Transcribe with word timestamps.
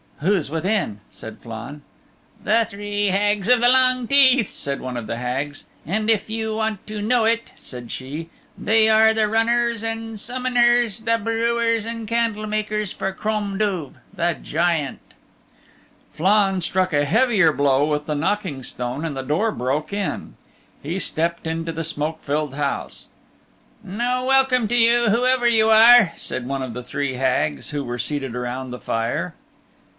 "Who's 0.17 0.51
within?" 0.51 0.99
said 1.11 1.39
Flann. 1.41 1.81
"The 2.43 2.65
Three 2.69 3.07
Hags 3.07 3.49
of 3.49 3.59
the 3.61 3.69
Long 3.69 4.07
Teeth," 4.07 4.49
said 4.49 4.79
one 4.79 4.95
of 4.95 5.07
the 5.07 5.17
Hags, 5.17 5.65
"and 5.83 6.11
if 6.11 6.29
you 6.29 6.55
want 6.55 6.85
to 6.87 7.01
know 7.01 7.25
it," 7.25 7.49
said 7.59 7.89
she, 7.91 8.29
"they 8.55 8.87
are 8.87 9.13
the 9.15 9.27
runners 9.27 9.83
and 9.83 10.19
summoners, 10.19 11.05
the 11.05 11.17
brewers 11.17 11.85
and 11.85 12.07
candle 12.07 12.45
makers 12.45 12.91
for 12.93 13.11
Crom 13.11 13.57
Duv, 13.57 13.93
the 14.13 14.33
Giant." 14.39 14.99
Flann 16.13 16.61
struck 16.61 16.93
a 16.93 17.05
heavier 17.05 17.51
blow 17.51 17.85
with 17.85 18.05
the 18.05 18.15
knocking 18.15 18.61
stone 18.61 19.03
and 19.03 19.17
the 19.17 19.23
door 19.23 19.51
broke 19.51 19.91
in. 19.91 20.35
He 20.83 20.99
stepped 20.99 21.47
into 21.47 21.71
the 21.71 21.83
smoke 21.83 22.23
filled 22.23 22.53
house. 22.55 23.07
"No 23.83 24.23
welcome 24.25 24.67
to 24.67 24.75
you, 24.75 25.09
whoever 25.09 25.47
you 25.47 25.69
are," 25.69 26.13
said 26.15 26.47
one 26.47 26.61
of 26.61 26.73
the 26.73 26.83
three 26.83 27.13
Hags 27.15 27.71
who 27.71 27.83
were 27.83 27.99
seated 27.99 28.35
around 28.35 28.69
the 28.69 28.79
fire. 28.79 29.33